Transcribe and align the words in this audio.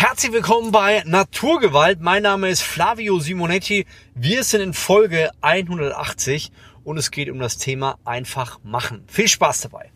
Herzlich 0.00 0.30
willkommen 0.30 0.70
bei 0.70 1.02
Naturgewalt. 1.06 2.00
Mein 2.00 2.22
Name 2.22 2.50
ist 2.50 2.62
Flavio 2.62 3.18
Simonetti. 3.18 3.84
Wir 4.14 4.44
sind 4.44 4.60
in 4.60 4.72
Folge 4.72 5.32
180 5.40 6.52
und 6.84 6.98
es 6.98 7.10
geht 7.10 7.28
um 7.28 7.40
das 7.40 7.58
Thema 7.58 7.98
einfach 8.04 8.60
machen. 8.62 9.02
Viel 9.08 9.26
Spaß 9.26 9.62
dabei. 9.62 9.90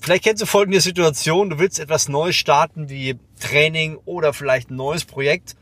Vielleicht 0.00 0.24
kennst 0.24 0.42
du 0.42 0.46
folgende 0.46 0.80
Situation. 0.80 1.48
Du 1.48 1.60
willst 1.60 1.78
etwas 1.78 2.08
Neues 2.08 2.34
starten 2.34 2.88
wie 2.88 3.20
Training 3.38 3.96
oder 4.04 4.32
vielleicht 4.32 4.72
ein 4.72 4.76
neues 4.76 5.04
Projekt. 5.04 5.54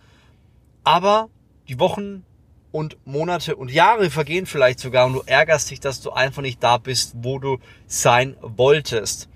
Aber 0.82 1.28
die 1.68 1.78
Wochen 1.78 2.24
und 2.72 2.96
Monate 3.04 3.54
und 3.54 3.70
Jahre 3.70 4.08
vergehen 4.08 4.46
vielleicht 4.46 4.80
sogar 4.80 5.04
und 5.04 5.12
du 5.12 5.22
ärgerst 5.26 5.70
dich, 5.70 5.80
dass 5.80 6.00
du 6.00 6.10
einfach 6.10 6.40
nicht 6.40 6.62
da 6.62 6.78
bist, 6.78 7.12
wo 7.16 7.38
du 7.38 7.58
sein 7.86 8.34
wolltest. 8.40 9.28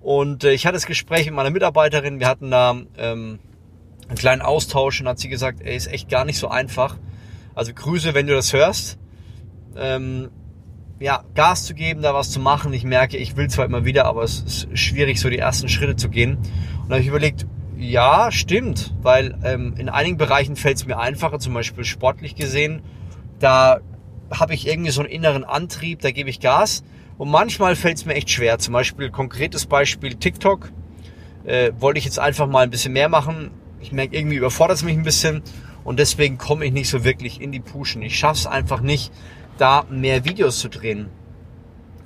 Und 0.00 0.44
äh, 0.44 0.52
ich 0.52 0.66
hatte 0.66 0.74
das 0.74 0.86
Gespräch 0.86 1.26
mit 1.26 1.34
meiner 1.34 1.50
Mitarbeiterin, 1.50 2.20
wir 2.20 2.28
hatten 2.28 2.50
da 2.50 2.76
ähm, 2.96 3.38
einen 4.08 4.18
kleinen 4.18 4.42
Austausch 4.42 5.00
und 5.00 5.08
hat 5.08 5.18
sie 5.18 5.28
gesagt, 5.28 5.60
ey, 5.62 5.76
ist 5.76 5.88
echt 5.88 6.08
gar 6.08 6.24
nicht 6.24 6.38
so 6.38 6.48
einfach. 6.48 6.96
Also 7.54 7.72
Grüße, 7.74 8.14
wenn 8.14 8.26
du 8.26 8.34
das 8.34 8.52
hörst. 8.52 8.98
Ähm, 9.76 10.30
ja, 10.98 11.24
Gas 11.34 11.64
zu 11.64 11.74
geben, 11.74 12.02
da 12.02 12.14
was 12.14 12.30
zu 12.30 12.40
machen. 12.40 12.72
Ich 12.72 12.84
merke, 12.84 13.16
ich 13.16 13.36
will 13.36 13.48
zwar 13.48 13.64
immer 13.64 13.84
wieder, 13.84 14.06
aber 14.06 14.22
es 14.22 14.40
ist 14.42 14.78
schwierig, 14.78 15.20
so 15.20 15.28
die 15.28 15.38
ersten 15.38 15.68
Schritte 15.68 15.96
zu 15.96 16.08
gehen. 16.08 16.36
Und 16.36 16.88
da 16.88 16.94
habe 16.94 17.02
ich 17.02 17.08
überlegt, 17.08 17.46
ja, 17.76 18.32
stimmt, 18.32 18.94
weil 19.02 19.38
ähm, 19.44 19.74
in 19.76 19.88
einigen 19.88 20.16
Bereichen 20.16 20.56
fällt 20.56 20.78
es 20.78 20.86
mir 20.86 20.98
einfacher, 20.98 21.38
zum 21.38 21.52
Beispiel 21.52 21.84
sportlich 21.84 22.34
gesehen. 22.34 22.80
Da 23.38 23.80
habe 24.30 24.54
ich 24.54 24.66
irgendwie 24.66 24.90
so 24.90 25.02
einen 25.02 25.10
inneren 25.10 25.44
Antrieb, 25.44 26.00
da 26.00 26.10
gebe 26.10 26.30
ich 26.30 26.40
Gas. 26.40 26.82
Und 27.18 27.30
manchmal 27.30 27.76
fällt 27.76 27.96
es 27.96 28.04
mir 28.04 28.14
echt 28.14 28.30
schwer. 28.30 28.58
Zum 28.58 28.72
Beispiel, 28.72 29.10
konkretes 29.10 29.66
Beispiel 29.66 30.14
TikTok. 30.14 30.70
Äh, 31.44 31.72
wollte 31.78 31.98
ich 31.98 32.04
jetzt 32.04 32.18
einfach 32.18 32.46
mal 32.46 32.64
ein 32.64 32.70
bisschen 32.70 32.92
mehr 32.92 33.08
machen. 33.08 33.50
Ich 33.80 33.92
merke, 33.92 34.16
irgendwie 34.16 34.36
überfordert 34.36 34.76
es 34.76 34.82
mich 34.82 34.96
ein 34.96 35.04
bisschen. 35.04 35.42
Und 35.84 35.98
deswegen 35.98 36.36
komme 36.36 36.64
ich 36.64 36.72
nicht 36.72 36.88
so 36.88 37.04
wirklich 37.04 37.40
in 37.40 37.52
die 37.52 37.60
Pushen. 37.60 38.02
Ich 38.02 38.18
schaffe 38.18 38.40
es 38.40 38.46
einfach 38.46 38.80
nicht, 38.80 39.12
da 39.56 39.84
mehr 39.88 40.24
Videos 40.24 40.58
zu 40.58 40.68
drehen. 40.68 41.08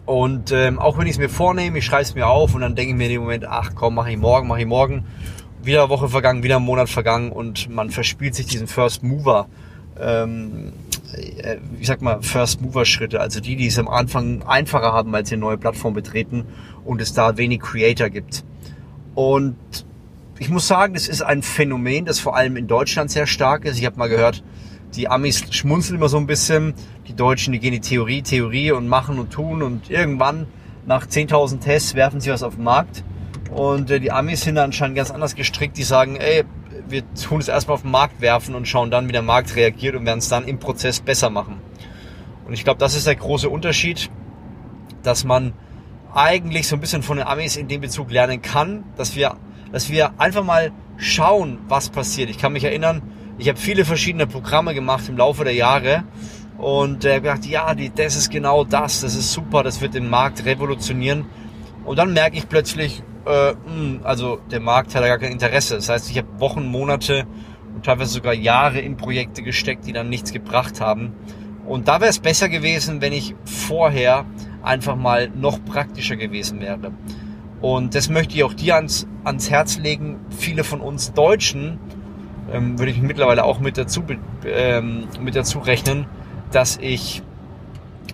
Und 0.04 0.52
ähm, 0.52 0.78
auch 0.78 0.98
wenn 0.98 1.06
ich 1.06 1.12
es 1.12 1.18
mir 1.18 1.28
vornehme, 1.28 1.78
ich 1.78 1.84
schreibe 1.84 2.02
es 2.02 2.14
mir 2.14 2.26
auf 2.26 2.54
und 2.54 2.60
dann 2.60 2.74
denke 2.74 2.90
ich 2.90 2.96
mir 2.96 3.04
in 3.04 3.12
dem 3.12 3.22
Moment, 3.22 3.46
ach 3.46 3.72
komm, 3.74 3.94
mache 3.94 4.10
ich 4.10 4.18
morgen, 4.18 4.48
mache 4.48 4.60
ich 4.60 4.66
morgen. 4.66 5.06
Wieder 5.62 5.82
eine 5.82 5.90
Woche 5.90 6.08
vergangen, 6.08 6.42
wieder 6.42 6.58
Monat 6.58 6.88
vergangen 6.88 7.32
und 7.32 7.68
man 7.68 7.90
verspielt 7.90 8.34
sich 8.34 8.46
diesen 8.46 8.66
First 8.66 9.02
Mover 9.02 9.46
ähm, 10.00 10.72
äh, 11.14 11.58
ich 11.78 11.86
sag 11.86 12.02
mal, 12.02 12.22
First 12.22 12.60
Mover 12.62 12.84
Schritte, 12.84 13.20
also 13.20 13.40
die, 13.40 13.56
die 13.56 13.66
es 13.66 13.78
am 13.78 13.88
Anfang 13.88 14.42
einfacher 14.42 14.92
haben, 14.92 15.12
weil 15.12 15.26
sie 15.26 15.34
eine 15.34 15.40
neue 15.40 15.58
Plattform 15.58 15.94
betreten 15.94 16.44
und 16.84 17.00
es 17.00 17.12
da 17.12 17.36
wenig 17.36 17.60
Creator 17.60 18.08
gibt. 18.08 18.44
Und 19.14 19.56
ich 20.38 20.48
muss 20.48 20.66
sagen, 20.66 20.94
das 20.94 21.08
ist 21.08 21.22
ein 21.22 21.42
Phänomen, 21.42 22.04
das 22.04 22.18
vor 22.18 22.36
allem 22.36 22.56
in 22.56 22.66
Deutschland 22.66 23.10
sehr 23.10 23.26
stark 23.26 23.64
ist. 23.64 23.78
Ich 23.78 23.84
habe 23.84 23.98
mal 23.98 24.08
gehört, 24.08 24.42
die 24.94 25.08
Amis 25.08 25.44
schmunzeln 25.50 25.98
immer 25.98 26.08
so 26.08 26.16
ein 26.16 26.26
bisschen, 26.26 26.74
die 27.06 27.14
Deutschen, 27.14 27.52
die 27.52 27.60
gehen 27.60 27.72
die 27.72 27.80
Theorie, 27.80 28.22
Theorie 28.22 28.72
und 28.72 28.88
machen 28.88 29.18
und 29.18 29.30
tun 29.30 29.62
und 29.62 29.90
irgendwann 29.90 30.46
nach 30.86 31.06
10.000 31.06 31.60
Tests 31.60 31.94
werfen 31.94 32.20
sie 32.20 32.30
was 32.30 32.42
auf 32.42 32.54
den 32.54 32.64
Markt. 32.64 33.04
Und 33.50 33.90
äh, 33.90 34.00
die 34.00 34.12
Amis 34.12 34.42
sind 34.42 34.58
anscheinend 34.58 34.96
ganz 34.96 35.10
anders 35.10 35.34
gestrickt, 35.34 35.76
die 35.76 35.82
sagen, 35.82 36.16
ey, 36.16 36.44
wir 36.90 37.02
tun 37.14 37.40
es 37.40 37.48
erstmal 37.48 37.74
auf 37.74 37.82
den 37.82 37.90
Markt 37.90 38.20
werfen 38.20 38.54
und 38.54 38.66
schauen 38.68 38.90
dann, 38.90 39.08
wie 39.08 39.12
der 39.12 39.22
Markt 39.22 39.56
reagiert 39.56 39.94
und 39.94 40.06
werden 40.06 40.18
es 40.18 40.28
dann 40.28 40.46
im 40.46 40.58
Prozess 40.58 41.00
besser 41.00 41.30
machen. 41.30 41.60
Und 42.46 42.54
ich 42.54 42.64
glaube, 42.64 42.78
das 42.78 42.94
ist 42.94 43.06
der 43.06 43.16
große 43.16 43.48
Unterschied, 43.48 44.10
dass 45.02 45.24
man 45.24 45.52
eigentlich 46.14 46.66
so 46.68 46.76
ein 46.76 46.80
bisschen 46.80 47.02
von 47.02 47.16
den 47.16 47.26
Amis 47.26 47.56
in 47.56 47.68
dem 47.68 47.80
Bezug 47.80 48.10
lernen 48.10 48.42
kann, 48.42 48.84
dass 48.96 49.14
wir, 49.14 49.36
dass 49.72 49.90
wir 49.90 50.18
einfach 50.18 50.44
mal 50.44 50.72
schauen, 50.96 51.58
was 51.68 51.88
passiert. 51.88 52.30
Ich 52.30 52.38
kann 52.38 52.52
mich 52.52 52.64
erinnern, 52.64 53.02
ich 53.38 53.48
habe 53.48 53.58
viele 53.58 53.84
verschiedene 53.84 54.26
Programme 54.26 54.74
gemacht 54.74 55.08
im 55.08 55.16
Laufe 55.16 55.44
der 55.44 55.54
Jahre 55.54 56.04
und 56.58 57.04
äh, 57.04 57.20
gedacht, 57.20 57.46
ja, 57.46 57.74
die, 57.74 57.90
das 57.90 58.16
ist 58.16 58.30
genau 58.30 58.64
das, 58.64 59.00
das 59.00 59.14
ist 59.14 59.32
super, 59.32 59.62
das 59.62 59.80
wird 59.80 59.94
den 59.94 60.10
Markt 60.10 60.44
revolutionieren. 60.44 61.26
Und 61.84 61.98
dann 61.98 62.12
merke 62.12 62.36
ich 62.36 62.48
plötzlich, 62.48 63.02
äh, 63.26 63.54
hm, 63.64 64.00
also 64.02 64.40
der 64.50 64.60
Markt 64.60 64.94
hat 64.94 65.02
ja 65.02 65.08
gar 65.08 65.18
kein 65.18 65.32
Interesse. 65.32 65.76
Das 65.76 65.88
heißt, 65.88 66.10
ich 66.10 66.18
habe 66.18 66.28
Wochen, 66.38 66.66
Monate 66.66 67.26
und 67.74 67.84
teilweise 67.84 68.12
sogar 68.12 68.34
Jahre 68.34 68.80
in 68.80 68.96
Projekte 68.96 69.42
gesteckt, 69.42 69.86
die 69.86 69.92
dann 69.92 70.08
nichts 70.08 70.32
gebracht 70.32 70.80
haben. 70.80 71.12
Und 71.66 71.88
da 71.88 72.00
wäre 72.00 72.10
es 72.10 72.18
besser 72.18 72.48
gewesen, 72.48 73.00
wenn 73.00 73.12
ich 73.12 73.34
vorher 73.44 74.24
einfach 74.62 74.96
mal 74.96 75.30
noch 75.30 75.64
praktischer 75.64 76.16
gewesen 76.16 76.60
wäre. 76.60 76.92
Und 77.60 77.94
das 77.94 78.08
möchte 78.08 78.34
ich 78.34 78.44
auch 78.44 78.54
dir 78.54 78.76
ans, 78.76 79.06
ans 79.24 79.50
Herz 79.50 79.78
legen. 79.78 80.18
Viele 80.30 80.64
von 80.64 80.80
uns 80.80 81.12
Deutschen 81.12 81.78
ähm, 82.52 82.78
würde 82.78 82.90
ich 82.90 83.00
mittlerweile 83.00 83.44
auch 83.44 83.60
mit 83.60 83.76
dazu, 83.76 84.02
ähm, 84.46 85.08
mit 85.20 85.36
dazu 85.36 85.58
rechnen, 85.58 86.06
dass 86.52 86.78
ich 86.80 87.22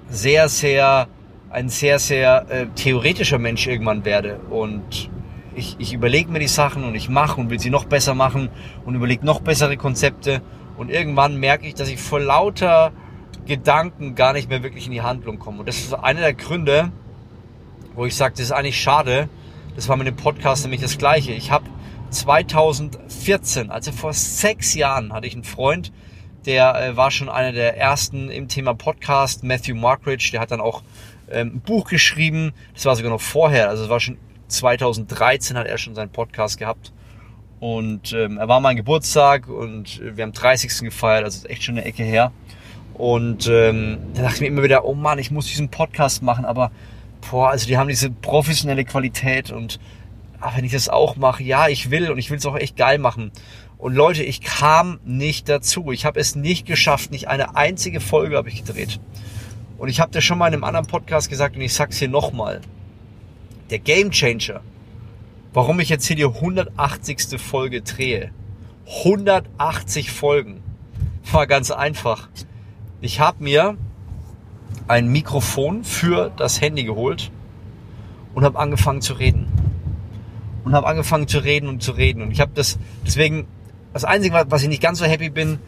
sehr, 0.08 0.48
sehr 0.48 1.08
ein 1.56 1.70
sehr, 1.70 1.98
sehr 1.98 2.50
äh, 2.50 2.66
theoretischer 2.74 3.38
Mensch 3.38 3.66
irgendwann 3.66 4.04
werde. 4.04 4.40
Und 4.50 5.10
ich, 5.54 5.76
ich 5.78 5.94
überlege 5.94 6.30
mir 6.30 6.38
die 6.38 6.48
Sachen 6.48 6.84
und 6.84 6.94
ich 6.94 7.08
mache 7.08 7.40
und 7.40 7.48
will 7.48 7.58
sie 7.58 7.70
noch 7.70 7.86
besser 7.86 8.14
machen 8.14 8.50
und 8.84 8.94
überlege 8.94 9.24
noch 9.24 9.40
bessere 9.40 9.78
Konzepte. 9.78 10.42
Und 10.76 10.90
irgendwann 10.90 11.36
merke 11.36 11.66
ich, 11.66 11.74
dass 11.74 11.88
ich 11.88 11.98
vor 11.98 12.20
lauter 12.20 12.92
Gedanken 13.46 14.14
gar 14.14 14.34
nicht 14.34 14.50
mehr 14.50 14.62
wirklich 14.62 14.84
in 14.84 14.92
die 14.92 15.00
Handlung 15.00 15.38
komme. 15.38 15.60
Und 15.60 15.66
das 15.66 15.78
ist 15.78 15.94
einer 15.94 16.20
der 16.20 16.34
Gründe, 16.34 16.92
wo 17.94 18.04
ich 18.04 18.14
sage, 18.14 18.34
das 18.36 18.42
ist 18.42 18.52
eigentlich 18.52 18.78
schade. 18.78 19.30
Das 19.76 19.88
war 19.88 19.96
mit 19.96 20.06
dem 20.06 20.16
Podcast 20.16 20.62
nämlich 20.62 20.82
das 20.82 20.98
Gleiche. 20.98 21.32
Ich 21.32 21.50
habe 21.50 21.64
2014, 22.10 23.70
also 23.70 23.92
vor 23.92 24.12
sechs 24.12 24.74
Jahren, 24.74 25.14
hatte 25.14 25.26
ich 25.26 25.32
einen 25.32 25.44
Freund, 25.44 25.90
der 26.44 26.78
äh, 26.78 26.96
war 26.98 27.10
schon 27.10 27.30
einer 27.30 27.52
der 27.52 27.78
ersten 27.78 28.28
im 28.28 28.46
Thema 28.46 28.74
Podcast, 28.74 29.42
Matthew 29.42 29.74
Markridge, 29.74 30.28
der 30.32 30.40
hat 30.42 30.50
dann 30.50 30.60
auch 30.60 30.82
ähm, 31.30 31.56
ein 31.56 31.60
Buch 31.60 31.88
geschrieben. 31.88 32.52
Das 32.74 32.84
war 32.84 32.96
sogar 32.96 33.10
noch 33.10 33.20
vorher, 33.20 33.68
also 33.68 33.84
es 33.84 33.88
war 33.88 34.00
schon 34.00 34.18
2013 34.48 35.56
hat 35.56 35.66
er 35.66 35.78
schon 35.78 35.94
seinen 35.94 36.10
Podcast 36.10 36.58
gehabt. 36.58 36.92
Und 37.58 38.12
ähm, 38.12 38.38
er 38.38 38.48
war 38.48 38.60
mein 38.60 38.76
Geburtstag 38.76 39.48
und 39.48 40.00
wir 40.00 40.22
haben 40.22 40.32
30. 40.32 40.80
gefeiert, 40.80 41.24
also 41.24 41.48
echt 41.48 41.64
schon 41.64 41.76
eine 41.76 41.86
Ecke 41.86 42.02
her. 42.02 42.32
Und 42.94 43.48
ähm, 43.48 43.98
da 44.14 44.22
dachte 44.22 44.36
ich 44.36 44.40
mir 44.42 44.46
immer 44.48 44.62
wieder, 44.62 44.84
oh 44.84 44.94
Mann, 44.94 45.18
ich 45.18 45.30
muss 45.30 45.46
diesen 45.46 45.70
Podcast 45.70 46.22
machen, 46.22 46.44
aber 46.44 46.70
boah, 47.30 47.50
also 47.50 47.66
die 47.66 47.76
haben 47.76 47.88
diese 47.88 48.10
professionelle 48.10 48.84
Qualität 48.84 49.50
und 49.50 49.80
ach, 50.40 50.56
wenn 50.56 50.64
ich 50.64 50.72
das 50.72 50.88
auch 50.88 51.16
mache, 51.16 51.42
ja, 51.42 51.68
ich 51.68 51.90
will 51.90 52.10
und 52.10 52.18
ich 52.18 52.30
will 52.30 52.38
es 52.38 52.46
auch 52.46 52.56
echt 52.56 52.76
geil 52.76 52.98
machen. 52.98 53.32
Und 53.78 53.94
Leute, 53.94 54.22
ich 54.22 54.40
kam 54.40 55.00
nicht 55.04 55.48
dazu. 55.48 55.92
Ich 55.92 56.04
habe 56.06 56.18
es 56.18 56.34
nicht 56.34 56.66
geschafft, 56.66 57.10
nicht 57.10 57.28
eine 57.28 57.56
einzige 57.56 58.00
Folge 58.00 58.36
habe 58.36 58.48
ich 58.48 58.64
gedreht. 58.64 59.00
Und 59.78 59.88
ich 59.88 60.00
habe 60.00 60.12
das 60.12 60.24
schon 60.24 60.38
mal 60.38 60.48
in 60.48 60.54
einem 60.54 60.64
anderen 60.64 60.86
Podcast 60.86 61.28
gesagt 61.28 61.56
und 61.56 61.62
ich 61.62 61.74
sag's 61.74 61.98
hier 61.98 62.08
nochmal. 62.08 62.60
Der 63.70 63.78
Game 63.78 64.10
Changer, 64.10 64.60
warum 65.52 65.80
ich 65.80 65.88
jetzt 65.88 66.06
hier 66.06 66.16
die 66.16 66.24
180. 66.24 67.40
Folge 67.40 67.82
drehe. 67.82 68.30
180 69.04 70.10
Folgen. 70.10 70.62
War 71.30 71.46
ganz 71.46 71.70
einfach. 71.70 72.28
Ich 73.00 73.20
habe 73.20 73.42
mir 73.42 73.76
ein 74.88 75.08
Mikrofon 75.08 75.84
für 75.84 76.30
das 76.36 76.60
Handy 76.60 76.84
geholt 76.84 77.30
und 78.34 78.44
habe 78.44 78.58
angefangen 78.58 79.02
zu 79.02 79.14
reden. 79.14 79.48
Und 80.64 80.74
habe 80.74 80.86
angefangen 80.86 81.28
zu 81.28 81.38
reden 81.38 81.68
und 81.68 81.82
zu 81.82 81.92
reden. 81.92 82.22
Und 82.22 82.30
ich 82.30 82.40
habe 82.40 82.52
das, 82.54 82.78
deswegen, 83.04 83.46
das 83.92 84.04
Einzige, 84.04 84.44
was 84.48 84.62
ich 84.62 84.68
nicht 84.68 84.82
ganz 84.82 84.98
so 84.98 85.04
happy 85.04 85.30
bin, 85.30 85.58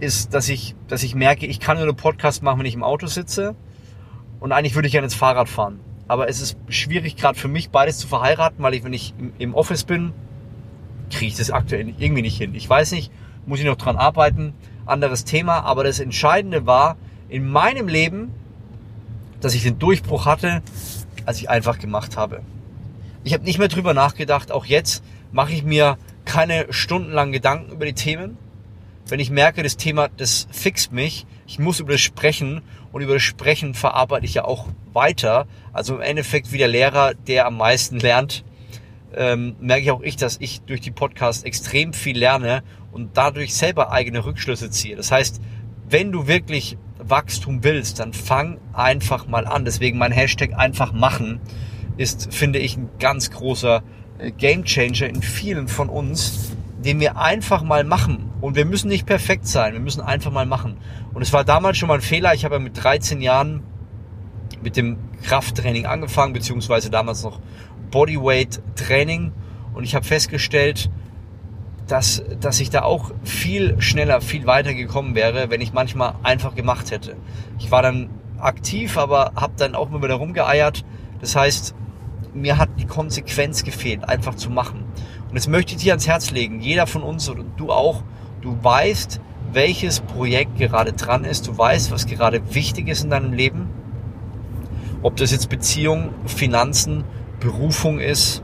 ist, 0.00 0.34
dass 0.34 0.48
ich, 0.48 0.74
dass 0.88 1.02
ich 1.02 1.14
merke, 1.14 1.46
ich 1.46 1.60
kann 1.60 1.76
nur 1.76 1.86
einen 1.86 1.96
Podcast 1.96 2.42
machen, 2.42 2.58
wenn 2.58 2.66
ich 2.66 2.74
im 2.74 2.82
Auto 2.82 3.06
sitze. 3.06 3.54
Und 4.40 4.52
eigentlich 4.52 4.74
würde 4.74 4.86
ich 4.86 4.92
gerne 4.92 5.06
ins 5.06 5.14
Fahrrad 5.14 5.48
fahren. 5.48 5.80
Aber 6.06 6.28
es 6.28 6.40
ist 6.40 6.56
schwierig, 6.68 7.16
gerade 7.16 7.38
für 7.38 7.48
mich, 7.48 7.70
beides 7.70 7.98
zu 7.98 8.06
verheiraten, 8.06 8.62
weil 8.62 8.74
ich, 8.74 8.84
wenn 8.84 8.92
ich 8.92 9.14
im, 9.18 9.32
im 9.38 9.54
Office 9.54 9.84
bin, 9.84 10.12
kriege 11.10 11.26
ich 11.26 11.36
das 11.36 11.50
aktuell 11.50 11.94
irgendwie 11.98 12.22
nicht 12.22 12.36
hin. 12.36 12.54
Ich 12.54 12.68
weiß 12.68 12.92
nicht, 12.92 13.10
muss 13.46 13.60
ich 13.60 13.64
noch 13.64 13.76
dran 13.76 13.96
arbeiten. 13.96 14.52
Anderes 14.86 15.24
Thema. 15.24 15.60
Aber 15.60 15.84
das 15.84 16.00
Entscheidende 16.00 16.66
war 16.66 16.96
in 17.28 17.48
meinem 17.48 17.88
Leben, 17.88 18.32
dass 19.40 19.54
ich 19.54 19.62
den 19.62 19.78
Durchbruch 19.78 20.26
hatte, 20.26 20.62
als 21.24 21.38
ich 21.38 21.48
einfach 21.48 21.78
gemacht 21.78 22.16
habe. 22.16 22.42
Ich 23.22 23.32
habe 23.32 23.44
nicht 23.44 23.58
mehr 23.58 23.68
drüber 23.68 23.94
nachgedacht. 23.94 24.52
Auch 24.52 24.66
jetzt 24.66 25.02
mache 25.32 25.52
ich 25.52 25.64
mir 25.64 25.96
keine 26.24 26.66
stundenlangen 26.70 27.32
Gedanken 27.32 27.72
über 27.72 27.86
die 27.86 27.94
Themen, 27.94 28.36
wenn 29.08 29.20
ich 29.20 29.30
merke, 29.30 29.62
das 29.62 29.76
Thema, 29.76 30.08
das 30.08 30.48
fixt 30.50 30.92
mich, 30.92 31.26
ich 31.46 31.58
muss 31.58 31.80
über 31.80 31.92
das 31.92 32.00
sprechen 32.00 32.62
und 32.92 33.02
über 33.02 33.14
das 33.14 33.22
Sprechen 33.22 33.74
verarbeite 33.74 34.24
ich 34.24 34.34
ja 34.34 34.44
auch 34.44 34.68
weiter. 34.92 35.46
Also 35.72 35.96
im 35.96 36.00
Endeffekt 36.00 36.52
wie 36.52 36.58
der 36.58 36.68
Lehrer, 36.68 37.14
der 37.14 37.46
am 37.46 37.58
meisten 37.58 37.98
lernt, 37.98 38.44
ähm, 39.14 39.56
merke 39.60 39.82
ich 39.82 39.90
auch 39.90 40.02
ich, 40.02 40.16
dass 40.16 40.38
ich 40.40 40.62
durch 40.62 40.80
die 40.80 40.90
Podcasts 40.90 41.42
extrem 41.44 41.92
viel 41.92 42.18
lerne 42.18 42.62
und 42.92 43.16
dadurch 43.16 43.54
selber 43.54 43.92
eigene 43.92 44.24
Rückschlüsse 44.24 44.70
ziehe. 44.70 44.96
Das 44.96 45.12
heißt, 45.12 45.40
wenn 45.88 46.12
du 46.12 46.26
wirklich 46.26 46.78
Wachstum 46.98 47.62
willst, 47.62 47.98
dann 47.98 48.12
fang 48.12 48.58
einfach 48.72 49.26
mal 49.26 49.46
an. 49.46 49.64
Deswegen 49.64 49.98
mein 49.98 50.12
Hashtag 50.12 50.56
einfach 50.56 50.92
machen 50.92 51.40
ist, 51.96 52.32
finde 52.34 52.58
ich, 52.58 52.76
ein 52.76 52.88
ganz 52.98 53.30
großer 53.30 53.82
äh, 54.18 54.30
Game 54.30 54.64
Changer 54.64 55.08
in 55.08 55.22
vielen 55.22 55.68
von 55.68 55.88
uns, 55.88 56.52
den 56.84 57.00
wir 57.00 57.18
einfach 57.18 57.62
mal 57.62 57.84
machen. 57.84 58.30
Und 58.44 58.56
wir 58.56 58.66
müssen 58.66 58.88
nicht 58.88 59.06
perfekt 59.06 59.46
sein, 59.46 59.72
wir 59.72 59.80
müssen 59.80 60.02
einfach 60.02 60.30
mal 60.30 60.44
machen. 60.44 60.76
Und 61.14 61.22
es 61.22 61.32
war 61.32 61.44
damals 61.44 61.78
schon 61.78 61.88
mal 61.88 61.94
ein 61.94 62.02
Fehler. 62.02 62.34
Ich 62.34 62.44
habe 62.44 62.56
ja 62.56 62.58
mit 62.58 62.84
13 62.84 63.22
Jahren 63.22 63.62
mit 64.62 64.76
dem 64.76 64.98
Krafttraining 65.22 65.86
angefangen, 65.86 66.34
beziehungsweise 66.34 66.90
damals 66.90 67.22
noch 67.22 67.40
Bodyweight 67.90 68.60
Training. 68.76 69.32
Und 69.72 69.84
ich 69.84 69.94
habe 69.94 70.04
festgestellt, 70.04 70.90
dass, 71.86 72.22
dass 72.38 72.60
ich 72.60 72.68
da 72.68 72.82
auch 72.82 73.12
viel 73.22 73.80
schneller, 73.80 74.20
viel 74.20 74.44
weiter 74.44 74.74
gekommen 74.74 75.14
wäre, 75.14 75.48
wenn 75.48 75.62
ich 75.62 75.72
manchmal 75.72 76.14
einfach 76.22 76.54
gemacht 76.54 76.90
hätte. 76.90 77.16
Ich 77.58 77.70
war 77.70 77.80
dann 77.80 78.10
aktiv, 78.38 78.98
aber 78.98 79.32
habe 79.36 79.54
dann 79.56 79.74
auch 79.74 79.88
mal 79.88 80.02
wieder 80.02 80.16
rumgeeiert. 80.16 80.84
Das 81.22 81.34
heißt, 81.34 81.74
mir 82.34 82.58
hat 82.58 82.68
die 82.78 82.84
Konsequenz 82.84 83.64
gefehlt, 83.64 84.06
einfach 84.06 84.34
zu 84.34 84.50
machen. 84.50 84.84
Und 85.30 85.34
das 85.34 85.48
möchte 85.48 85.76
ich 85.76 85.82
dir 85.82 85.92
ans 85.92 86.06
Herz 86.06 86.30
legen. 86.30 86.60
Jeder 86.60 86.86
von 86.86 87.02
uns 87.02 87.30
oder 87.30 87.42
du 87.56 87.72
auch, 87.72 88.02
du 88.44 88.56
weißt, 88.62 89.20
welches 89.52 90.00
Projekt 90.00 90.58
gerade 90.58 90.92
dran 90.92 91.24
ist. 91.24 91.48
Du 91.48 91.56
weißt, 91.56 91.90
was 91.90 92.06
gerade 92.06 92.54
wichtig 92.54 92.88
ist 92.88 93.02
in 93.02 93.10
deinem 93.10 93.32
Leben. 93.32 93.70
Ob 95.02 95.16
das 95.16 95.32
jetzt 95.32 95.48
Beziehung, 95.48 96.10
Finanzen, 96.26 97.04
Berufung 97.40 97.98
ist, 97.98 98.42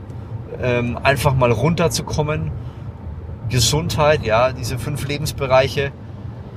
ähm, 0.61 0.97
einfach 1.01 1.35
mal 1.35 1.51
runterzukommen 1.51 2.51
Gesundheit, 3.49 4.23
ja, 4.23 4.53
diese 4.53 4.79
fünf 4.79 5.07
Lebensbereiche. 5.07 5.91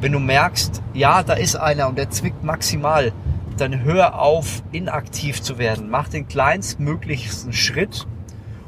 Wenn 0.01 0.13
du 0.13 0.21
merkst, 0.21 0.83
ja, 0.93 1.23
da 1.23 1.35
ist 1.35 1.57
einer 1.57 1.89
und 1.89 1.99
der 1.99 2.11
zwickt 2.11 2.45
maximal, 2.45 3.13
dann 3.57 3.83
hör 3.83 4.21
auf, 4.21 4.63
inaktiv 4.73 5.43
zu 5.43 5.59
werden. 5.59 5.91
Mach 5.91 6.09
den 6.09 6.29
kleinstmöglichsten 6.29 7.53
Schritt 7.53 8.07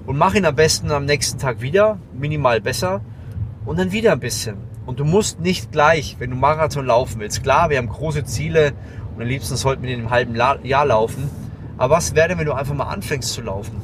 und 0.07 0.19
mach 0.19 0.35
ihn 0.35 0.45
am 0.45 0.55
besten 0.55 0.91
am 0.91 1.05
nächsten 1.05 1.39
Tag 1.39 1.61
wieder, 1.61 1.99
minimal 2.13 2.61
besser 2.61 3.01
und 3.67 3.79
dann 3.79 3.93
wieder 3.93 4.13
ein 4.13 4.21
bisschen. 4.21 4.57
Und 4.87 5.01
du 5.01 5.05
musst 5.05 5.41
nicht 5.41 5.73
gleich, 5.73 6.17
wenn 6.19 6.31
du 6.31 6.37
Marathon 6.37 6.87
laufen 6.87 7.21
willst. 7.21 7.43
Klar, 7.43 7.69
wir 7.69 7.79
haben 7.79 7.89
große 7.89 8.25
Ziele 8.25 8.73
und 9.15 9.23
am 9.23 9.29
liebsten 9.29 9.57
sollten 9.57 9.83
wir 9.83 9.93
in 9.93 10.01
einem 10.01 10.11
halben 10.11 10.37
Jahr 10.65 10.87
laufen. 10.87 11.29
Aber 11.77 11.97
was 11.97 12.15
wäre, 12.15 12.39
wenn 12.39 12.47
du 12.47 12.55
einfach 12.55 12.75
mal 12.75 12.85
anfängst 12.85 13.33
zu 13.33 13.43
laufen? 13.43 13.83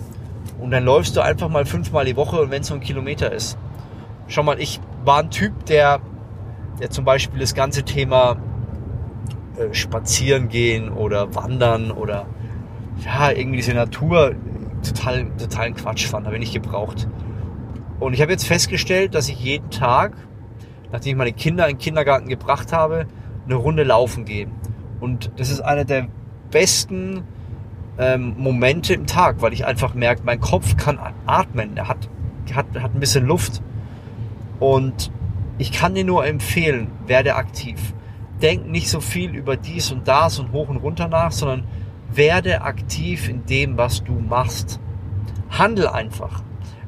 Und 0.61 0.70
dann 0.70 0.84
läufst 0.84 1.17
du 1.17 1.20
einfach 1.20 1.49
mal 1.49 1.67
fünfmal 1.67 2.05
die 2.05 2.17
Woche 2.17 2.40
und 2.40 2.50
wenn 2.50 2.62
es 2.62 2.69
so 2.69 2.75
ein 2.75 2.81
Kilometer 2.81 3.32
ist. 3.32 3.58
Schau 4.29 4.44
mal, 4.44 4.61
ich 4.61 4.81
war 5.05 5.19
ein 5.19 5.31
Typ, 5.31 5.67
der, 5.67 6.00
der 6.81 6.90
zum 6.90 7.05
Beispiel 7.05 7.40
das 7.40 7.55
ganze 7.55 7.82
Thema 7.82 8.37
äh, 9.58 9.75
Spazieren 9.75 10.49
gehen 10.49 10.90
oder 10.90 11.34
Wandern 11.34 11.90
oder 11.90 12.26
ja, 13.05 13.32
irgendwie 13.32 13.56
diese 13.56 13.75
Natur 13.75 14.37
total, 14.87 15.26
totalen 15.37 15.75
Quatsch 15.75 16.06
fand, 16.06 16.26
habe 16.26 16.37
ich 16.37 16.40
nicht 16.40 16.55
gebraucht. 16.55 17.08
Und 18.02 18.14
ich 18.14 18.20
habe 18.20 18.32
jetzt 18.32 18.46
festgestellt, 18.46 19.14
dass 19.14 19.28
ich 19.28 19.38
jeden 19.38 19.70
Tag, 19.70 20.16
nachdem 20.90 21.10
ich 21.12 21.16
meine 21.16 21.32
Kinder 21.32 21.69
in 21.69 21.76
den 21.76 21.78
Kindergarten 21.78 22.28
gebracht 22.28 22.72
habe, 22.72 23.06
eine 23.44 23.54
Runde 23.54 23.84
laufen 23.84 24.25
gehe. 24.25 24.49
Und 25.00 25.31
das 25.37 25.50
ist 25.50 25.60
einer 25.60 25.84
der 25.84 26.08
besten 26.50 27.22
ähm, 27.99 28.34
Momente 28.37 28.93
im 28.94 29.06
Tag, 29.06 29.40
weil 29.40 29.52
ich 29.52 29.64
einfach 29.66 29.94
merke, 29.94 30.22
mein 30.25 30.40
Kopf 30.40 30.76
kann 30.76 30.99
atmen, 31.26 31.76
er 31.76 31.87
hat, 31.87 32.08
hat, 32.52 32.66
hat 32.75 32.93
ein 32.93 33.00
bisschen 33.00 33.25
Luft. 33.25 33.62
Und 34.58 35.12
ich 35.58 35.70
kann 35.70 35.94
dir 35.94 36.05
nur 36.05 36.26
empfehlen, 36.26 36.88
werde 37.06 37.37
aktiv. 37.37 37.94
Denk 38.40 38.66
nicht 38.69 38.88
so 38.88 39.00
viel 39.00 39.32
über 39.32 39.56
dies 39.56 39.93
und 39.93 40.08
das 40.08 40.40
und 40.40 40.50
hoch 40.50 40.69
und 40.69 40.78
runter 40.78 41.06
nach, 41.06 41.31
sondern 41.31 41.64
werde 42.12 42.62
aktiv 42.62 43.28
in 43.28 43.46
dem, 43.46 43.78
was 43.78 44.02
du 44.02 44.14
machst. 44.14 44.81
Handel 45.50 45.87
einfach. 45.87 46.43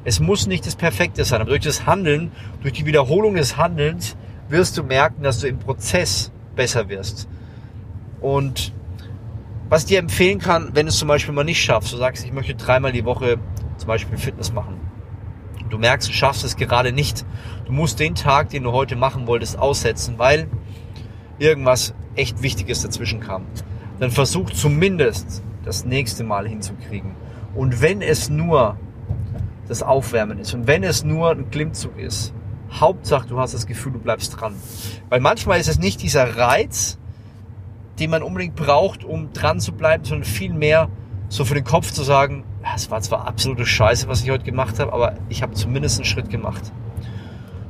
Es 0.05 0.19
muss 0.19 0.47
nicht 0.47 0.65
das 0.65 0.75
Perfekte 0.75 1.25
sein, 1.25 1.41
aber 1.41 1.49
durch 1.49 1.63
das 1.63 1.85
Handeln, 1.85 2.31
durch 2.61 2.73
die 2.73 2.85
Wiederholung 2.85 3.35
des 3.35 3.57
Handelns 3.57 4.15
wirst 4.47 4.77
du 4.77 4.83
merken, 4.83 5.23
dass 5.23 5.39
du 5.39 5.47
im 5.47 5.59
Prozess 5.59 6.31
besser 6.55 6.87
wirst. 6.87 7.27
Und 8.21 8.73
was 9.67 9.81
ich 9.81 9.87
dir 9.89 9.99
empfehlen 9.99 10.39
kann, 10.39 10.69
wenn 10.73 10.85
du 10.85 10.91
es 10.91 10.97
zum 10.97 11.07
Beispiel 11.07 11.33
mal 11.33 11.43
nicht 11.43 11.61
schaffst, 11.61 11.91
du 11.91 11.97
sagst, 11.97 12.23
ich 12.23 12.31
möchte 12.31 12.55
dreimal 12.55 12.91
die 12.91 13.03
Woche 13.03 13.37
zum 13.77 13.87
Beispiel 13.87 14.17
Fitness 14.17 14.53
machen. 14.53 14.79
Du 15.69 15.79
merkst, 15.79 16.07
du 16.07 16.13
schaffst 16.13 16.45
es 16.45 16.55
gerade 16.55 16.91
nicht 16.91 17.25
Du 17.65 17.71
musst 17.71 17.99
den 17.99 18.13
Tag, 18.13 18.49
den 18.49 18.63
du 18.63 18.71
heute 18.71 18.95
machen 18.95 19.25
wolltest, 19.25 19.57
aussetzen, 19.57 20.19
weil 20.19 20.47
irgendwas 21.39 21.95
echt 22.15 22.43
Wichtiges 22.43 22.83
dazwischen 22.83 23.19
kam. 23.19 23.47
Dann 23.99 24.11
versuch 24.11 24.51
zumindest 24.51 25.43
das 25.63 25.83
nächste 25.83 26.23
Mal 26.23 26.47
hinzukriegen. 26.47 27.15
Und 27.55 27.81
wenn 27.81 28.03
es 28.03 28.29
nur 28.29 28.77
das 29.67 29.83
Aufwärmen 29.83 30.39
ist 30.39 30.53
und 30.53 30.67
wenn 30.67 30.83
es 30.83 31.03
nur 31.03 31.31
ein 31.31 31.49
Klimmzug 31.49 31.97
ist, 31.97 32.33
Hauptsache 32.71 33.27
du 33.27 33.39
hast 33.39 33.53
das 33.53 33.67
Gefühl, 33.67 33.93
du 33.93 33.99
bleibst 33.99 34.39
dran. 34.39 34.55
Weil 35.09 35.19
manchmal 35.19 35.59
ist 35.59 35.69
es 35.69 35.79
nicht 35.79 36.01
dieser 36.01 36.37
Reiz, 36.37 36.97
den 37.99 38.09
man 38.09 38.23
unbedingt 38.23 38.55
braucht, 38.55 39.03
um 39.03 39.31
dran 39.33 39.59
zu 39.59 39.71
bleiben, 39.71 40.03
sondern 40.03 40.25
vielmehr 40.25 40.89
so 41.29 41.45
für 41.45 41.53
den 41.53 41.63
Kopf 41.63 41.91
zu 41.91 42.03
sagen, 42.03 42.43
es 42.75 42.91
war 42.91 43.01
zwar 43.01 43.27
absolute 43.27 43.65
Scheiße, 43.65 44.07
was 44.07 44.23
ich 44.23 44.29
heute 44.29 44.43
gemacht 44.43 44.79
habe, 44.79 44.91
aber 44.91 45.15
ich 45.29 45.41
habe 45.41 45.53
zumindest 45.53 45.97
einen 45.97 46.05
Schritt 46.05 46.29
gemacht. 46.29 46.71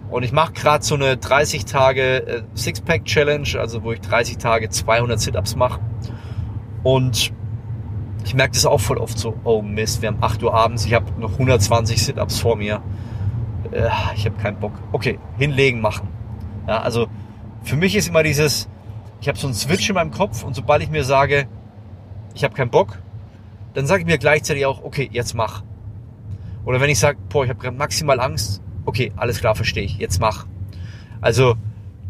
Und 0.10 0.24
ich 0.24 0.32
mache 0.32 0.54
gerade 0.54 0.84
so 0.84 0.96
eine 0.96 1.18
30 1.18 1.66
Tage 1.66 2.28
äh, 2.28 2.44
Sixpack 2.56 3.06
Challenge, 3.06 3.48
also 3.60 3.84
wo 3.84 3.92
ich 3.92 4.02
30 4.02 4.38
Tage 4.38 4.70
200 4.70 5.20
Sit-Ups 5.20 5.56
mache. 5.56 5.80
Und 6.84 7.34
ich 8.26 8.34
merke 8.34 8.56
das 8.56 8.66
auch 8.66 8.80
voll 8.80 8.98
oft 8.98 9.18
so, 9.18 9.38
oh 9.44 9.62
Mist, 9.62 10.02
wir 10.02 10.10
haben 10.10 10.18
8 10.20 10.42
Uhr 10.42 10.54
abends, 10.54 10.86
ich 10.86 10.94
habe 10.96 11.06
noch 11.20 11.34
120 11.34 12.04
Sit-Ups 12.04 12.40
vor 12.40 12.56
mir. 12.56 12.82
Äh, 13.72 13.90
ich 14.16 14.26
habe 14.26 14.36
keinen 14.38 14.60
Bock. 14.60 14.74
Okay, 14.92 15.20
hinlegen, 15.38 15.80
machen. 15.80 16.08
Ja, 16.68 16.82
also 16.82 17.08
für 17.64 17.76
mich 17.76 17.96
ist 17.96 18.08
immer 18.08 18.24
dieses, 18.24 18.68
ich 19.22 19.28
habe 19.28 19.38
so 19.38 19.46
einen 19.46 19.54
Switch 19.54 19.88
in 19.90 19.96
meinem 19.96 20.12
Kopf 20.12 20.44
und 20.44 20.56
sobald 20.56 20.82
ich 20.82 20.90
mir 20.90 21.04
sage, 21.04 21.48
ich 22.34 22.44
habe 22.44 22.56
keinen 22.56 22.72
Bock, 22.72 22.98
dann 23.76 23.86
sage 23.86 24.02
ich 24.02 24.08
mir 24.08 24.18
gleichzeitig 24.18 24.66
auch, 24.66 24.84
okay, 24.84 25.08
jetzt 25.12 25.36
mach. 25.36 25.64
Oder 26.66 26.82
wenn 26.82 26.90
ich 26.90 26.98
sage, 26.98 27.20
boah, 27.30 27.44
ich 27.44 27.50
habe 27.52 27.60
gerade 27.60 27.78
maximal 27.78 28.20
Angst, 28.20 28.62
okay, 28.86 29.14
alles 29.18 29.40
klar, 29.40 29.54
verstehe 29.54 29.84
ich, 29.84 30.00
jetzt 30.00 30.20
mach. 30.20 30.48
Also 31.22 31.56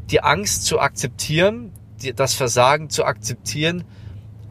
die 0.09 0.21
Angst 0.21 0.63
zu 0.63 0.79
akzeptieren, 0.79 1.73
das 2.15 2.33
Versagen 2.33 2.89
zu 2.89 3.03
akzeptieren, 3.03 3.83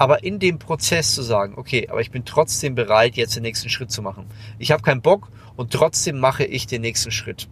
aber 0.05 0.23
in 0.23 0.39
dem 0.39 0.59
Prozess 0.59 1.15
zu 1.15 1.23
sagen, 1.23 1.55
okay, 1.57 1.89
aber 1.89 2.03
ich 2.03 2.11
bin 2.11 2.27
trotzdem 2.27 2.75
bereit, 2.75 3.17
jetzt 3.17 3.37
den 3.37 3.43
nächsten 3.43 3.71
Schritt 3.71 3.91
zu 3.91 4.03
machen. 4.03 4.27
Ich 4.59 4.71
habe 4.71 4.83
keinen 4.83 5.01
Bock 5.01 5.31
und 5.57 5.73
trotzdem 5.73 6.19
mache 6.19 6.45
ich 6.45 6.67
den 6.67 6.83
nächsten 6.83 7.11
Schritt. 7.11 7.49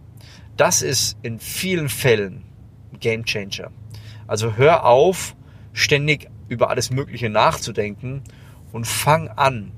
Das 0.55 0.83
ist 0.83 1.17
in 1.23 1.39
vielen 1.39 1.89
Fällen 1.89 2.43
ein 2.91 2.99
Game 2.99 3.25
Changer. 3.25 3.71
Also 4.27 4.55
hör 4.55 4.85
auf, 4.85 5.35
ständig 5.73 6.29
über 6.47 6.69
alles 6.69 6.91
Mögliche 6.91 7.27
nachzudenken 7.27 8.21
und 8.71 8.85
fang 8.85 9.29
an, 9.29 9.71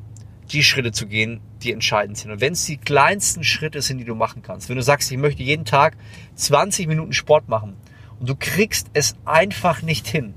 die 0.51 0.61
Schritte 0.61 0.91
zu 0.91 1.07
gehen, 1.07 1.39
die 1.63 1.71
entscheidend 1.71 2.17
sind. 2.17 2.29
Und 2.29 2.41
wenn 2.41 2.51
es 2.51 2.65
die 2.65 2.75
kleinsten 2.75 3.45
Schritte 3.45 3.81
sind, 3.81 3.99
die 3.99 4.03
du 4.03 4.15
machen 4.15 4.41
kannst, 4.41 4.67
wenn 4.67 4.75
du 4.75 4.83
sagst, 4.83 5.09
ich 5.13 5.17
möchte 5.17 5.43
jeden 5.43 5.63
Tag 5.63 5.95
20 6.35 6.87
Minuten 6.87 7.13
Sport 7.13 7.47
machen 7.47 7.77
und 8.19 8.27
du 8.27 8.35
kriegst 8.35 8.87
es 8.91 9.15
einfach 9.23 9.81
nicht 9.81 10.09
hin, 10.09 10.33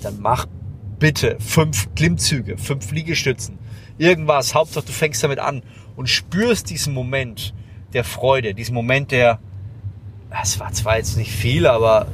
dann 0.00 0.20
mach 0.22 0.46
bitte 0.98 1.36
fünf 1.40 1.94
Klimmzüge, 1.94 2.58
fünf 2.58 2.90
Liegestützen, 2.90 3.58
irgendwas. 3.98 4.54
Hauptsache 4.54 4.86
du 4.86 4.92
fängst 4.92 5.22
damit 5.22 5.38
an 5.38 5.62
und 5.96 6.08
spürst 6.08 6.70
diesen 6.70 6.94
Moment 6.94 7.54
der 7.92 8.04
Freude, 8.04 8.54
diesen 8.54 8.74
Moment 8.74 9.10
der, 9.10 9.38
es 10.42 10.60
war 10.60 10.72
zwar 10.72 10.98
jetzt 10.98 11.16
nicht 11.16 11.32
viel, 11.32 11.66
aber 11.66 12.06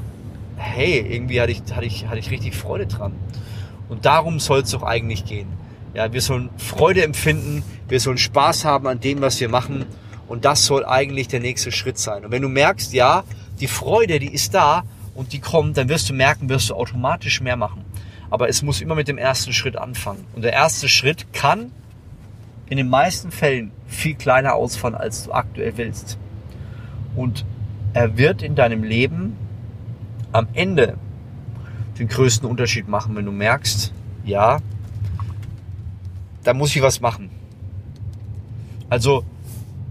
hey, 0.57 1.01
irgendwie 1.01 1.41
hatte 1.41 1.53
ich, 1.53 1.63
hatte 1.73 1.87
ich, 1.87 2.07
hatte 2.07 2.19
ich 2.19 2.31
richtig 2.31 2.55
Freude 2.55 2.87
dran. 2.87 3.13
Und 3.89 4.07
darum 4.07 4.41
soll 4.41 4.61
es 4.61 4.71
doch 4.71 4.83
eigentlich 4.83 5.25
gehen. 5.25 5.49
Ja, 5.95 6.13
wir 6.13 6.21
sollen 6.21 6.51
Freude 6.57 7.05
empfinden, 7.05 7.63
wir 7.89 8.01
sollen 8.01 8.19
Spaß 8.19 8.65
haben 8.65 8.87
an 8.87 9.01
dem, 9.01 9.21
was 9.21 9.41
wir 9.41 9.49
machen. 9.49 9.87
Und 10.27 10.45
das 10.45 10.65
soll 10.65 10.85
eigentlich 10.85 11.29
der 11.29 11.41
nächste 11.41 11.71
Schritt 11.71 11.99
sein. 11.99 12.25
Und 12.25 12.31
wenn 12.31 12.43
du 12.43 12.49
merkst, 12.49 12.93
ja, 12.93 13.25
die 13.61 13.67
Freude, 13.67 14.19
die 14.19 14.33
ist 14.33 14.55
da 14.55 14.85
und 15.15 15.33
die 15.33 15.39
kommt, 15.39 15.77
dann 15.77 15.89
wirst 15.89 16.09
du 16.09 16.15
merken, 16.15 16.49
wirst 16.49 16.71
du 16.71 16.75
automatisch 16.75 17.41
mehr 17.41 17.57
machen. 17.57 17.84
Aber 18.31 18.49
es 18.49 18.63
muss 18.63 18.81
immer 18.81 18.95
mit 18.95 19.09
dem 19.09 19.19
ersten 19.19 19.53
Schritt 19.53 19.77
anfangen. 19.77 20.25
Und 20.35 20.43
der 20.43 20.53
erste 20.53 20.89
Schritt 20.89 21.33
kann 21.33 21.71
in 22.69 22.77
den 22.77 22.89
meisten 22.89 23.31
Fällen 23.31 23.71
viel 23.87 24.15
kleiner 24.15 24.55
ausfallen, 24.55 24.95
als 24.95 25.25
du 25.25 25.33
aktuell 25.33 25.77
willst. 25.77 26.19
Und 27.15 27.45
er 27.93 28.17
wird 28.19 28.43
in 28.43 28.55
deinem 28.55 28.83
Leben 28.83 29.37
am 30.33 30.49
Ende 30.55 30.97
den 31.99 32.09
größten 32.09 32.49
Unterschied 32.49 32.89
machen, 32.89 33.15
wenn 33.15 33.25
du 33.25 33.33
merkst, 33.33 33.93
ja, 34.25 34.59
da 36.43 36.55
muss 36.55 36.75
ich 36.75 36.83
was 36.83 37.01
machen. 37.01 37.31
Also 38.89 39.25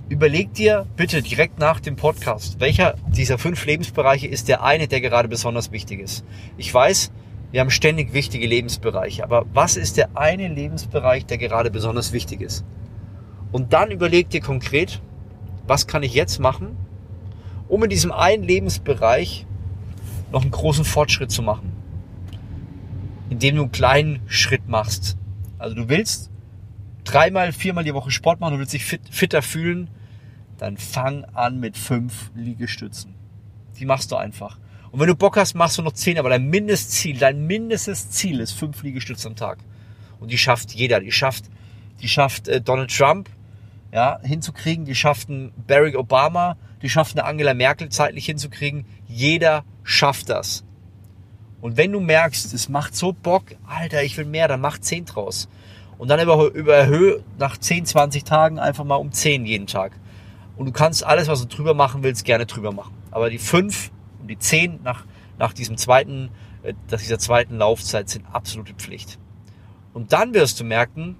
überleg 0.09 0.53
dir 0.53 0.85
bitte 0.97 1.21
direkt 1.21 1.59
nach 1.59 1.79
dem 1.79 1.95
Podcast, 1.95 2.59
welcher 2.59 2.95
dieser 3.07 3.37
fünf 3.37 3.65
Lebensbereiche 3.65 4.27
ist 4.27 4.47
der 4.47 4.63
eine, 4.63 4.87
der 4.87 5.01
gerade 5.01 5.27
besonders 5.27 5.71
wichtig 5.71 6.01
ist. 6.01 6.25
Ich 6.57 6.73
weiß, 6.73 7.11
wir 7.53 7.59
haben 7.59 7.69
ständig 7.69 8.13
wichtige 8.13 8.47
Lebensbereiche, 8.47 9.23
aber 9.23 9.45
was 9.53 9.77
ist 9.77 9.97
der 9.97 10.17
eine 10.17 10.47
Lebensbereich, 10.47 11.27
der 11.27 11.37
gerade 11.37 11.69
besonders 11.69 12.11
wichtig 12.11 12.41
ist? 12.41 12.65
Und 13.51 13.73
dann 13.73 13.91
überleg 13.91 14.31
dir 14.31 14.41
konkret, 14.41 15.03
was 15.67 15.85
kann 15.85 16.01
ich 16.01 16.15
jetzt 16.15 16.39
machen, 16.39 16.75
um 17.67 17.83
in 17.83 17.91
diesem 17.91 18.11
einen 18.11 18.43
Lebensbereich 18.43 19.45
noch 20.31 20.41
einen 20.41 20.49
großen 20.49 20.83
Fortschritt 20.83 21.29
zu 21.29 21.43
machen. 21.43 21.71
Indem 23.29 23.57
du 23.57 23.61
einen 23.61 23.71
kleinen 23.71 24.21
Schritt 24.25 24.67
machst. 24.67 25.15
Also 25.59 25.75
du 25.75 25.89
willst 25.89 26.31
dreimal, 27.03 27.51
viermal 27.51 27.83
die 27.83 27.93
Woche 27.93 28.09
Sport 28.09 28.39
machen, 28.39 28.53
du 28.53 28.59
willst 28.61 28.73
dich 28.73 28.83
fit, 28.83 29.01
fitter 29.11 29.43
fühlen, 29.43 29.91
dann 30.57 30.77
fang 30.77 31.23
an 31.35 31.59
mit 31.59 31.77
fünf 31.77 32.31
Liegestützen. 32.33 33.13
Die 33.77 33.85
machst 33.85 34.11
du 34.11 34.15
einfach. 34.15 34.57
Und 34.93 34.99
wenn 34.99 35.07
du 35.07 35.15
Bock 35.15 35.37
hast, 35.37 35.55
machst 35.55 35.79
du 35.79 35.81
noch 35.81 35.93
zehn, 35.93 36.19
aber 36.19 36.29
dein 36.29 36.51
Mindestziel, 36.51 37.17
dein 37.17 37.47
mindestes 37.47 38.11
Ziel 38.11 38.39
ist 38.39 38.51
fünf 38.51 38.83
Liegestütze 38.83 39.27
am 39.27 39.35
Tag. 39.35 39.57
Und 40.19 40.29
die 40.29 40.37
schafft 40.37 40.71
jeder. 40.71 40.99
Die 40.99 41.11
schafft, 41.11 41.45
die 41.99 42.07
schafft 42.07 42.47
äh, 42.47 42.61
Donald 42.61 42.95
Trump, 42.95 43.27
ja, 43.91 44.19
hinzukriegen. 44.21 44.85
Die 44.85 44.93
schafft 44.93 45.29
einen 45.29 45.51
Barack 45.65 45.95
Obama. 45.95 46.57
Die 46.83 46.89
schafft 46.89 47.17
eine 47.17 47.25
Angela 47.25 47.55
Merkel 47.55 47.89
zeitlich 47.89 48.27
hinzukriegen. 48.27 48.85
Jeder 49.07 49.65
schafft 49.81 50.29
das. 50.29 50.63
Und 51.59 51.75
wenn 51.75 51.91
du 51.91 51.99
merkst, 51.99 52.53
es 52.53 52.69
macht 52.69 52.95
so 52.95 53.13
Bock, 53.13 53.45
Alter, 53.65 54.03
ich 54.03 54.15
will 54.17 54.25
mehr, 54.25 54.47
dann 54.47 54.61
mach 54.61 54.77
zehn 54.77 55.05
draus. 55.05 55.49
Und 55.97 56.09
dann 56.09 56.19
überhöhe 56.19 57.23
nach 57.39 57.57
10, 57.57 57.87
20 57.87 58.25
Tagen 58.25 58.59
einfach 58.59 58.83
mal 58.83 58.97
um 58.97 59.11
10 59.11 59.47
jeden 59.47 59.65
Tag. 59.65 59.93
Und 60.55 60.67
du 60.67 60.71
kannst 60.71 61.03
alles, 61.03 61.27
was 61.29 61.41
du 61.41 61.47
drüber 61.47 61.73
machen 61.73 62.03
willst, 62.03 62.25
gerne 62.25 62.45
drüber 62.45 62.71
machen. 62.71 62.93
Aber 63.09 63.31
die 63.31 63.39
5 63.39 63.89
und 64.23 64.29
die 64.29 64.39
10 64.39 64.79
nach, 64.83 65.05
nach 65.37 65.53
diesem 65.53 65.77
zweiten, 65.77 66.29
äh, 66.63 66.73
nach 66.89 66.99
dieser 66.99 67.19
zweiten 67.19 67.57
Laufzeit 67.57 68.09
sind 68.09 68.25
absolute 68.31 68.73
Pflicht. 68.73 69.19
Und 69.93 70.11
dann 70.13 70.33
wirst 70.33 70.59
du 70.59 70.63
merken, 70.63 71.17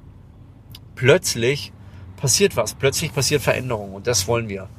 plötzlich 0.96 1.72
passiert 2.18 2.56
was. 2.56 2.74
Plötzlich 2.74 3.14
passiert 3.14 3.42
Veränderung. 3.42 3.94
Und 3.94 4.08
das 4.08 4.28
wollen 4.28 4.50
wir. 4.50 4.70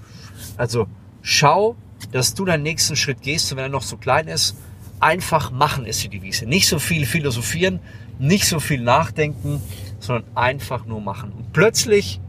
Also 0.57 0.88
schau, 1.23 1.76
dass 2.11 2.35
du 2.35 2.45
deinen 2.45 2.62
nächsten 2.62 2.97
Schritt 2.97 3.23
gehst. 3.23 3.52
Und 3.52 3.59
wenn 3.59 3.66
er 3.66 3.71
noch 3.71 3.83
so 3.83 3.97
klein 3.97 4.26
ist, 4.26 4.57
einfach 5.00 5.50
machen 5.50 5.87
ist 5.87 6.02
die 6.02 6.09
Devise. 6.09 6.47
Nicht 6.47 6.66
so 6.66 6.78
viel 6.78 7.07
philosophieren, 7.07 7.81
nicht 8.19 8.47
so 8.47 8.59
viel 8.59 8.81
nachdenken, 8.81 9.61
sondern 10.00 10.25
einfach 10.35 10.87
nur 10.87 11.00
machen. 11.00 11.33
Und 11.33 11.52
plötzlich 11.52 12.21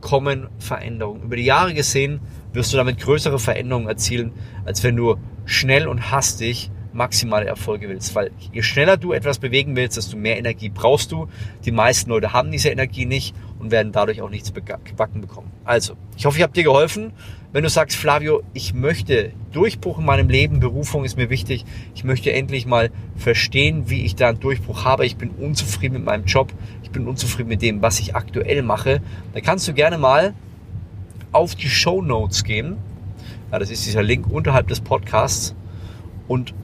kommen 0.00 0.48
Veränderungen. 0.58 1.22
Über 1.22 1.36
die 1.36 1.44
Jahre 1.44 1.74
gesehen 1.74 2.20
wirst 2.52 2.72
du 2.72 2.76
damit 2.76 2.98
größere 2.98 3.38
Veränderungen 3.38 3.88
erzielen, 3.88 4.32
als 4.64 4.82
wenn 4.84 4.96
du 4.96 5.16
schnell 5.44 5.86
und 5.86 6.10
hastig 6.10 6.70
maximale 6.92 7.46
Erfolge 7.46 7.88
willst. 7.88 8.14
Weil 8.14 8.30
je 8.52 8.62
schneller 8.62 8.96
du 8.96 9.12
etwas 9.12 9.38
bewegen 9.38 9.76
willst, 9.76 9.96
desto 9.96 10.16
mehr 10.16 10.38
Energie 10.38 10.68
brauchst 10.68 11.12
du. 11.12 11.28
Die 11.64 11.70
meisten 11.70 12.10
Leute 12.10 12.32
haben 12.32 12.50
diese 12.50 12.68
Energie 12.68 13.06
nicht 13.06 13.34
und 13.58 13.70
werden 13.70 13.92
dadurch 13.92 14.20
auch 14.20 14.30
nichts 14.30 14.52
gebacken 14.52 15.20
bekommen. 15.20 15.50
Also, 15.64 15.94
ich 16.16 16.26
hoffe, 16.26 16.36
ich 16.36 16.42
habe 16.42 16.52
dir 16.52 16.64
geholfen. 16.64 17.12
Wenn 17.50 17.62
du 17.62 17.70
sagst, 17.70 17.96
Flavio, 17.96 18.42
ich 18.52 18.74
möchte 18.74 19.32
Durchbruch 19.52 19.98
in 19.98 20.04
meinem 20.04 20.28
Leben, 20.28 20.60
Berufung 20.60 21.04
ist 21.06 21.16
mir 21.16 21.30
wichtig, 21.30 21.64
ich 21.94 22.04
möchte 22.04 22.30
endlich 22.30 22.66
mal 22.66 22.90
verstehen, 23.16 23.88
wie 23.88 24.04
ich 24.04 24.16
da 24.16 24.28
einen 24.28 24.40
Durchbruch 24.40 24.84
habe, 24.84 25.06
ich 25.06 25.16
bin 25.16 25.30
unzufrieden 25.30 25.94
mit 25.94 26.04
meinem 26.04 26.26
Job, 26.26 26.52
ich 26.82 26.90
bin 26.90 27.08
unzufrieden 27.08 27.48
mit 27.48 27.62
dem, 27.62 27.80
was 27.80 28.00
ich 28.00 28.14
aktuell 28.14 28.62
mache, 28.62 29.00
dann 29.32 29.42
kannst 29.42 29.66
du 29.66 29.72
gerne 29.72 29.96
mal 29.96 30.34
auf 31.32 31.54
die 31.54 31.68
Show 31.68 32.02
Notes 32.02 32.44
gehen. 32.44 32.78
Ja, 33.50 33.58
das 33.58 33.70
ist 33.70 33.86
dieser 33.86 34.02
Link 34.02 34.30
unterhalb 34.30 34.68
des 34.68 34.80
Podcasts 34.80 35.54
und 36.26 36.54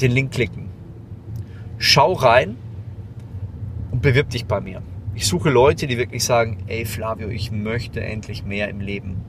den 0.00 0.12
Link 0.12 0.32
klicken. 0.32 0.68
Schau 1.78 2.12
rein 2.12 2.56
und 3.90 4.02
bewirb 4.02 4.30
dich 4.30 4.46
bei 4.46 4.60
mir. 4.60 4.82
Ich 5.14 5.26
suche 5.26 5.48
Leute, 5.48 5.86
die 5.86 5.96
wirklich 5.96 6.24
sagen, 6.24 6.58
ey 6.66 6.84
Flavio, 6.84 7.28
ich 7.28 7.50
möchte 7.50 8.02
endlich 8.02 8.44
mehr 8.44 8.68
im 8.68 8.80
Leben. 8.80 9.22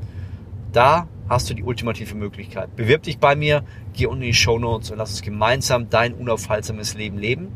Da 0.74 1.08
hast 1.30 1.50
du 1.50 1.54
die 1.54 1.64
ultimative 1.64 2.16
Möglichkeit. 2.16 2.76
Bewirb 2.76 3.04
dich 3.04 3.20
bei 3.20 3.36
mir, 3.36 3.64
geh 3.94 4.06
unten 4.06 4.24
in 4.24 4.28
die 4.28 4.34
Show 4.34 4.60
Notes 4.60 4.92
und 4.92 4.98
lass 4.98 5.12
uns 5.12 5.22
gemeinsam 5.22 5.90
dein 5.90 6.14
unaufhaltsames 6.14 6.94
Leben 6.96 7.18
leben. 7.18 7.48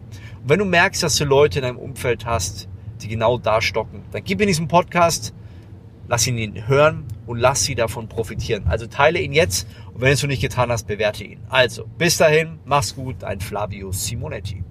Und 0.41 0.49
wenn 0.49 0.59
du 0.59 0.65
merkst, 0.65 1.03
dass 1.03 1.17
du 1.17 1.25
Leute 1.25 1.59
in 1.59 1.63
deinem 1.63 1.77
Umfeld 1.77 2.25
hast, 2.25 2.69
die 3.01 3.07
genau 3.07 3.37
da 3.37 3.61
stocken, 3.61 4.03
dann 4.11 4.23
gib 4.23 4.41
in 4.41 4.47
diesem 4.47 4.67
Podcast, 4.67 5.33
lass 6.11 6.27
ihn 6.27 6.67
hören 6.67 7.05
und 7.25 7.37
lass 7.37 7.63
sie 7.63 7.73
davon 7.73 8.09
profitieren. 8.09 8.65
Also 8.67 8.85
teile 8.85 9.21
ihn 9.21 9.31
jetzt 9.31 9.65
und 9.93 10.01
wenn 10.01 10.09
du 10.09 10.13
es 10.13 10.21
noch 10.21 10.27
nicht 10.27 10.41
getan 10.41 10.69
hast, 10.69 10.85
bewerte 10.85 11.23
ihn. 11.23 11.39
Also, 11.47 11.85
bis 11.97 12.17
dahin, 12.17 12.59
mach's 12.65 12.93
gut, 12.95 13.15
dein 13.19 13.39
Flavio 13.39 13.93
Simonetti. 13.93 14.61